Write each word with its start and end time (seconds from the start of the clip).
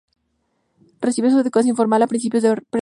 Recibió 0.99 1.29
su 1.29 1.37
educación 1.39 1.75
formal 1.75 2.01
a 2.01 2.07
principios 2.07 2.41
de 2.41 2.49
preceptores. 2.55 2.79